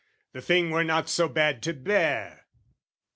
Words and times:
The 0.33 0.41
thing 0.41 0.71
were 0.71 0.83
not 0.83 1.09
so 1.09 1.27
bad 1.29 1.61
to 1.61 1.73
bear! 1.73 2.47